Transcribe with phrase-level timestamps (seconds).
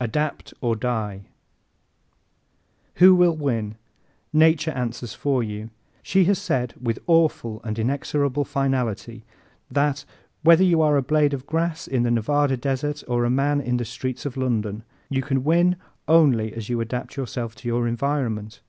[0.00, 1.26] Adapt or Die¶
[3.00, 3.74] Who will win?
[4.32, 5.68] Nature answers for you.
[6.02, 9.26] She has said with awful and inexorable finality
[9.70, 10.06] that,
[10.42, 13.76] whether you are a blade of grass on the Nevada desert or a man in
[13.76, 15.76] the streets of London, you can win
[16.08, 18.62] only as you adapt yourself to your environment.